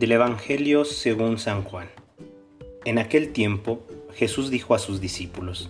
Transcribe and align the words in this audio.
Del 0.00 0.12
Evangelio 0.12 0.86
según 0.86 1.36
San 1.36 1.62
Juan. 1.62 1.88
En 2.86 2.96
aquel 2.96 3.34
tiempo 3.34 3.86
Jesús 4.14 4.48
dijo 4.48 4.74
a 4.74 4.78
sus 4.78 4.98
discípulos, 4.98 5.68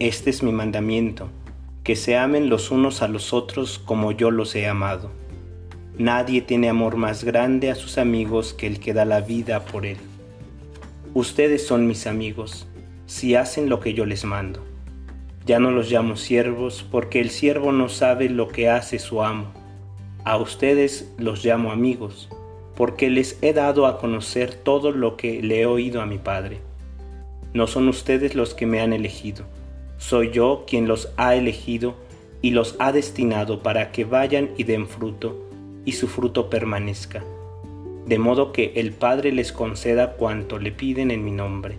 Este 0.00 0.30
es 0.30 0.42
mi 0.42 0.50
mandamiento, 0.50 1.28
que 1.84 1.94
se 1.94 2.16
amen 2.16 2.48
los 2.50 2.72
unos 2.72 3.00
a 3.00 3.06
los 3.06 3.32
otros 3.32 3.78
como 3.78 4.10
yo 4.10 4.32
los 4.32 4.56
he 4.56 4.66
amado. 4.66 5.12
Nadie 5.96 6.42
tiene 6.42 6.68
amor 6.68 6.96
más 6.96 7.22
grande 7.22 7.70
a 7.70 7.76
sus 7.76 7.96
amigos 7.96 8.54
que 8.54 8.66
el 8.66 8.80
que 8.80 8.92
da 8.92 9.04
la 9.04 9.20
vida 9.20 9.64
por 9.64 9.86
él. 9.86 9.98
Ustedes 11.14 11.64
son 11.64 11.86
mis 11.86 12.08
amigos, 12.08 12.66
si 13.06 13.36
hacen 13.36 13.68
lo 13.68 13.78
que 13.78 13.94
yo 13.94 14.04
les 14.04 14.24
mando. 14.24 14.64
Ya 15.46 15.60
no 15.60 15.70
los 15.70 15.92
llamo 15.92 16.16
siervos, 16.16 16.84
porque 16.90 17.20
el 17.20 17.30
siervo 17.30 17.70
no 17.70 17.88
sabe 17.88 18.28
lo 18.28 18.48
que 18.48 18.68
hace 18.68 18.98
su 18.98 19.22
amo. 19.22 19.52
A 20.24 20.38
ustedes 20.38 21.12
los 21.18 21.44
llamo 21.44 21.70
amigos, 21.70 22.28
porque 22.76 23.10
les 23.10 23.38
he 23.42 23.52
dado 23.52 23.86
a 23.86 23.98
conocer 23.98 24.54
todo 24.54 24.92
lo 24.92 25.16
que 25.16 25.42
le 25.42 25.60
he 25.60 25.66
oído 25.66 26.00
a 26.00 26.06
mi 26.06 26.18
Padre. 26.18 26.60
No 27.52 27.66
son 27.66 27.88
ustedes 27.88 28.34
los 28.34 28.54
que 28.54 28.66
me 28.66 28.80
han 28.80 28.92
elegido, 28.92 29.44
soy 29.98 30.30
yo 30.30 30.64
quien 30.66 30.88
los 30.88 31.10
ha 31.16 31.34
elegido 31.34 31.94
y 32.42 32.50
los 32.50 32.76
ha 32.78 32.92
destinado 32.92 33.62
para 33.62 33.92
que 33.92 34.04
vayan 34.04 34.50
y 34.56 34.64
den 34.64 34.86
fruto, 34.88 35.48
y 35.84 35.92
su 35.92 36.08
fruto 36.08 36.50
permanezca 36.50 37.22
de 38.06 38.18
modo 38.18 38.52
que 38.52 38.72
el 38.76 38.92
Padre 38.92 39.32
les 39.32 39.52
conceda 39.52 40.12
cuanto 40.12 40.58
le 40.58 40.72
piden 40.72 41.10
en 41.10 41.24
mi 41.24 41.30
nombre. 41.30 41.76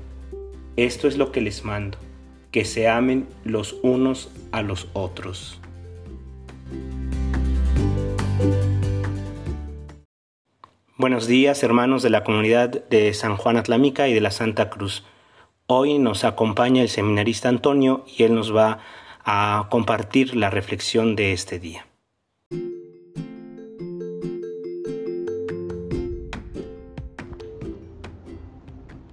Esto 0.76 1.08
es 1.08 1.18
lo 1.18 1.32
que 1.32 1.42
les 1.42 1.64
mando, 1.64 1.98
que 2.52 2.66
se 2.66 2.88
amen 2.88 3.28
los 3.44 3.76
unos 3.84 4.32
a 4.52 4.62
los 4.62 4.88
otros. 4.94 5.60
Buenos 10.98 11.28
días 11.28 11.62
hermanos 11.62 12.04
de 12.04 12.10
la 12.10 12.24
comunidad 12.24 12.70
de 12.88 13.14
San 13.14 13.36
Juan 13.36 13.58
Atlámica 13.58 14.08
y 14.08 14.14
de 14.14 14.22
la 14.22 14.32
Santa 14.32 14.70
Cruz. 14.70 15.04
Hoy 15.68 16.00
nos 16.00 16.24
acompaña 16.24 16.82
el 16.82 16.88
seminarista 16.88 17.50
Antonio 17.50 18.06
y 18.18 18.24
él 18.24 18.34
nos 18.34 18.56
va 18.56 18.80
a 19.26 19.68
compartir 19.70 20.38
la 20.38 20.50
reflexión 20.50 21.18
de 21.18 21.34
este 21.34 21.60
día. 21.60 21.86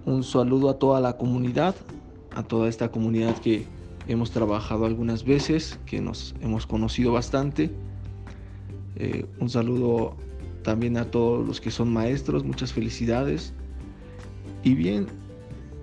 Un 0.06 0.22
saludo 0.22 0.70
a 0.70 0.78
toda 0.78 1.00
la 1.00 1.16
comunidad, 1.16 1.74
a 2.36 2.44
toda 2.44 2.68
esta 2.68 2.92
comunidad 2.92 3.36
que 3.38 3.66
hemos 4.06 4.30
trabajado 4.30 4.86
algunas 4.86 5.24
veces, 5.24 5.80
que 5.84 6.00
nos 6.00 6.36
hemos 6.42 6.64
conocido 6.64 7.10
bastante. 7.10 7.72
Eh, 8.94 9.26
un 9.40 9.50
saludo 9.50 10.16
también 10.62 10.96
a 10.96 11.04
todos 11.04 11.46
los 11.46 11.60
que 11.60 11.70
son 11.70 11.92
maestros, 11.92 12.44
muchas 12.44 12.72
felicidades. 12.72 13.52
Y 14.62 14.74
bien, 14.74 15.06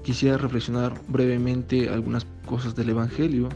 quisiera 0.04 0.38
reflexionar 0.38 0.94
brevemente 1.08 1.90
algunas 1.90 2.26
cosas 2.46 2.76
del 2.76 2.90
Evangelio. 2.90 3.50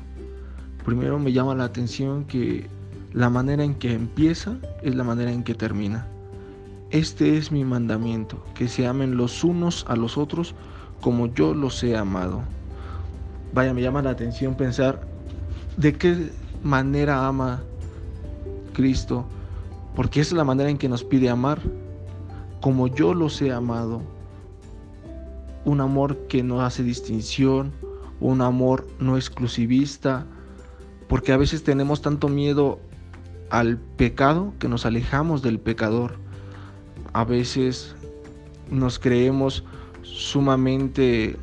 Primero 0.85 1.17
me 1.19 1.31
llama 1.31 1.55
la 1.55 1.65
atención 1.65 2.25
que 2.25 2.67
la 3.13 3.29
manera 3.29 3.63
en 3.63 3.75
que 3.75 3.93
empieza 3.93 4.57
es 4.81 4.95
la 4.95 5.03
manera 5.03 5.31
en 5.31 5.43
que 5.43 5.53
termina. 5.53 6.07
Este 6.91 7.37
es 7.37 7.51
mi 7.51 7.63
mandamiento, 7.63 8.43
que 8.53 8.67
se 8.67 8.85
amen 8.85 9.17
los 9.17 9.43
unos 9.43 9.85
a 9.87 9.95
los 9.95 10.17
otros 10.17 10.53
como 11.01 11.27
yo 11.33 11.53
los 11.53 11.83
he 11.83 11.97
amado. 11.97 12.43
Vaya, 13.53 13.73
me 13.73 13.81
llama 13.81 14.01
la 14.01 14.11
atención 14.11 14.55
pensar 14.55 15.01
de 15.77 15.93
qué 15.93 16.29
manera 16.63 17.27
ama 17.27 17.61
Cristo, 18.73 19.25
porque 19.95 20.21
es 20.21 20.31
la 20.31 20.43
manera 20.43 20.69
en 20.69 20.77
que 20.77 20.89
nos 20.89 21.03
pide 21.03 21.29
amar, 21.29 21.59
como 22.61 22.87
yo 22.87 23.13
los 23.13 23.41
he 23.41 23.51
amado. 23.51 24.01
Un 25.65 25.81
amor 25.81 26.27
que 26.27 26.43
no 26.43 26.61
hace 26.61 26.83
distinción, 26.83 27.71
un 28.19 28.41
amor 28.41 28.87
no 28.99 29.17
exclusivista, 29.17 30.25
porque 31.07 31.31
a 31.31 31.37
veces 31.37 31.63
tenemos 31.63 32.01
tanto 32.01 32.27
miedo 32.27 32.79
al 33.49 33.77
pecado 33.77 34.53
que 34.59 34.67
nos 34.67 34.85
alejamos 34.85 35.41
del 35.41 35.59
pecador 35.59 36.23
a 37.13 37.23
veces 37.23 37.95
nos 38.69 38.99
creemos 38.99 39.63
sumamente 40.01 41.37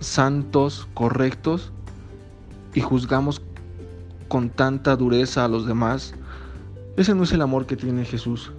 santos, 0.00 0.88
correctos 0.94 1.72
y 2.74 2.80
juzgamos 2.80 3.42
con 4.28 4.48
tanta 4.48 4.96
dureza 4.96 5.44
a 5.44 5.48
los 5.48 5.66
demás. 5.66 6.14
Ese 7.00 7.14
no 7.14 7.22
es 7.22 7.32
el 7.32 7.40
amor 7.40 7.64
que 7.64 7.78
tiene 7.78 8.04
Jesús. 8.04 8.52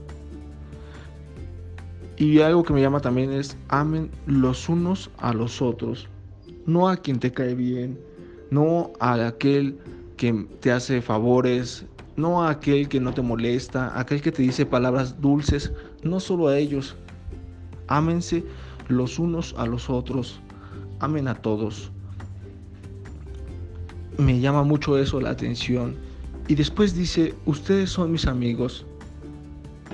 Y 2.18 2.40
algo 2.40 2.64
que 2.64 2.74
me 2.74 2.82
llama 2.82 3.00
también 3.00 3.32
es 3.32 3.56
amen 3.68 4.10
los 4.26 4.68
unos 4.68 5.12
a 5.20 5.32
los 5.32 5.62
otros, 5.62 6.08
no 6.66 6.90
a 6.90 6.98
quien 6.98 7.20
te 7.20 7.32
cae 7.32 7.54
bien, 7.54 8.00
no 8.50 8.94
a 9.00 9.28
aquel 9.28 9.78
que 10.18 10.34
te 10.60 10.72
hace 10.72 11.04
favores, 11.04 11.86
no 12.16 12.42
a 12.42 12.50
aquel 12.50 12.90
que 12.90 13.00
no 13.00 13.14
te 13.14 13.22
molesta, 13.22 13.92
aquel 14.00 14.24
que 14.24 14.32
te 14.32 14.42
dice 14.42 14.66
palabras 14.66 15.22
dulces, 15.22 15.72
no 16.02 16.20
solo 16.20 16.48
a 16.48 16.58
ellos. 16.58 16.96
Ámense 17.90 18.44
los 18.88 19.20
unos 19.20 19.54
a 19.56 19.68
los 19.68 19.88
otros, 19.88 20.42
amen 21.00 21.28
a 21.28 21.36
todos. 21.36 21.92
Me 24.18 24.40
llama 24.40 24.64
mucho 24.64 24.98
eso 24.98 25.22
la 25.22 25.30
atención. 25.30 26.10
Y 26.52 26.56
después 26.56 26.94
dice, 26.94 27.34
ustedes 27.46 27.92
son 27.92 28.12
mis 28.12 28.28
amigos 28.28 28.86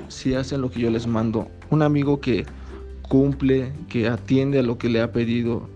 si 0.07 0.33
hacen 0.33 0.59
lo 0.59 0.71
que 0.71 0.79
yo 0.79 0.89
les 0.89 1.05
mando. 1.05 1.49
Un 1.69 1.83
amigo 1.83 2.19
que 2.19 2.47
cumple, 3.03 3.71
que 3.87 4.07
atiende 4.07 4.57
a 4.57 4.63
lo 4.63 4.79
que 4.79 4.89
le 4.89 4.99
ha 4.99 5.11
pedido, 5.11 5.69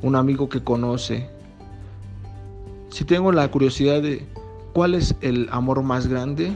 un 0.00 0.14
amigo 0.14 0.48
que 0.48 0.62
conoce. 0.62 1.28
Si 2.90 3.04
tengo 3.04 3.32
la 3.32 3.50
curiosidad 3.50 4.00
de 4.00 4.28
¿Cuál 4.74 4.94
es 4.94 5.16
el 5.22 5.48
amor 5.50 5.82
más 5.82 6.06
grande? 6.06 6.52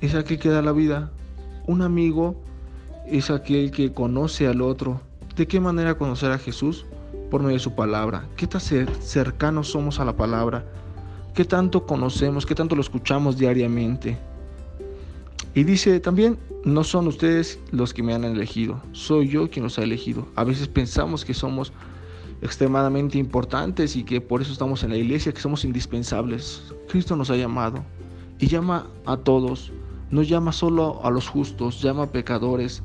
Es 0.00 0.14
aquel 0.14 0.38
que 0.38 0.48
da 0.48 0.62
la 0.62 0.72
vida. 0.72 1.10
Un 1.66 1.82
amigo 1.82 2.36
es 3.06 3.28
aquel 3.28 3.70
que 3.70 3.92
conoce 3.92 4.46
al 4.46 4.62
otro. 4.62 5.02
¿De 5.36 5.46
qué 5.46 5.60
manera 5.60 5.98
conocer 5.98 6.32
a 6.32 6.38
Jesús? 6.38 6.86
Por 7.30 7.42
medio 7.42 7.56
de 7.56 7.62
su 7.62 7.74
palabra. 7.74 8.24
¿Qué 8.34 8.46
tan 8.46 8.62
cercanos 8.62 9.68
somos 9.68 10.00
a 10.00 10.06
la 10.06 10.16
palabra? 10.16 10.64
¿Qué 11.34 11.46
tanto 11.46 11.86
conocemos? 11.86 12.44
¿Qué 12.44 12.54
tanto 12.54 12.74
lo 12.74 12.82
escuchamos 12.82 13.38
diariamente? 13.38 14.18
Y 15.54 15.64
dice 15.64 15.98
también, 15.98 16.38
no 16.66 16.84
son 16.84 17.06
ustedes 17.06 17.58
los 17.70 17.94
que 17.94 18.02
me 18.02 18.12
han 18.12 18.24
elegido, 18.24 18.82
soy 18.92 19.28
yo 19.28 19.48
quien 19.48 19.62
los 19.62 19.78
ha 19.78 19.82
elegido. 19.82 20.26
A 20.36 20.44
veces 20.44 20.68
pensamos 20.68 21.24
que 21.24 21.32
somos 21.32 21.72
extremadamente 22.42 23.16
importantes 23.16 23.96
y 23.96 24.04
que 24.04 24.20
por 24.20 24.42
eso 24.42 24.52
estamos 24.52 24.82
en 24.82 24.90
la 24.90 24.98
iglesia, 24.98 25.32
que 25.32 25.40
somos 25.40 25.64
indispensables. 25.64 26.74
Cristo 26.90 27.16
nos 27.16 27.30
ha 27.30 27.36
llamado 27.36 27.82
y 28.38 28.48
llama 28.48 28.86
a 29.06 29.16
todos, 29.16 29.72
no 30.10 30.20
llama 30.22 30.52
solo 30.52 31.00
a 31.02 31.10
los 31.10 31.28
justos, 31.28 31.80
llama 31.80 32.02
a 32.02 32.12
pecadores, 32.12 32.82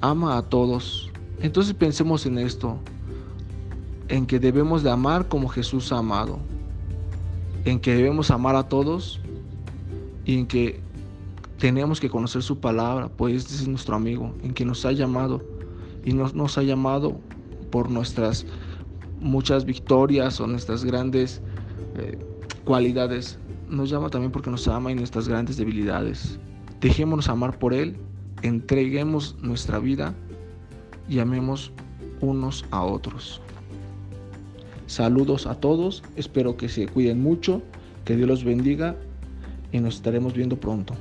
ama 0.00 0.36
a 0.36 0.42
todos. 0.42 1.10
Entonces 1.40 1.74
pensemos 1.74 2.24
en 2.24 2.38
esto, 2.38 2.78
en 4.06 4.26
que 4.26 4.38
debemos 4.38 4.84
de 4.84 4.90
amar 4.90 5.26
como 5.26 5.48
Jesús 5.48 5.90
ha 5.90 5.98
amado, 5.98 6.38
en 7.64 7.80
que 7.80 7.94
debemos 7.94 8.30
amar 8.30 8.56
a 8.56 8.68
todos 8.68 9.20
y 10.24 10.38
en 10.38 10.46
que 10.46 10.80
tenemos 11.58 12.00
que 12.00 12.08
conocer 12.08 12.42
su 12.42 12.58
palabra, 12.58 13.08
pues 13.08 13.36
este 13.36 13.54
es 13.54 13.68
nuestro 13.68 13.96
amigo, 13.96 14.34
en 14.42 14.54
que 14.54 14.64
nos 14.64 14.84
ha 14.86 14.92
llamado 14.92 15.42
y 16.04 16.12
nos, 16.12 16.34
nos 16.34 16.56
ha 16.56 16.62
llamado 16.62 17.20
por 17.70 17.90
nuestras 17.90 18.46
muchas 19.20 19.64
victorias 19.64 20.40
o 20.40 20.46
nuestras 20.46 20.84
grandes 20.84 21.42
eh, 21.96 22.18
cualidades. 22.64 23.38
Nos 23.68 23.90
llama 23.90 24.08
también 24.08 24.32
porque 24.32 24.50
nos 24.50 24.66
ama 24.66 24.90
y 24.90 24.94
nuestras 24.94 25.28
grandes 25.28 25.56
debilidades. 25.56 26.38
Dejémonos 26.80 27.28
amar 27.28 27.58
por 27.58 27.74
Él, 27.74 27.96
entreguemos 28.42 29.36
nuestra 29.42 29.78
vida 29.78 30.14
y 31.08 31.18
amemos 31.18 31.72
unos 32.20 32.64
a 32.70 32.82
otros. 32.82 33.40
Saludos 34.90 35.46
a 35.46 35.54
todos, 35.54 36.02
espero 36.16 36.56
que 36.56 36.68
se 36.68 36.88
cuiden 36.88 37.22
mucho, 37.22 37.62
que 38.04 38.16
Dios 38.16 38.28
los 38.28 38.42
bendiga 38.42 38.96
y 39.70 39.78
nos 39.78 39.94
estaremos 39.94 40.34
viendo 40.34 40.58
pronto. 40.58 40.94